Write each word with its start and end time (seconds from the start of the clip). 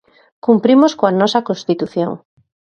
Cumprimos 0.45 0.91
coa 0.99 1.15
nosa 1.21 1.45
Constitución. 1.49 2.11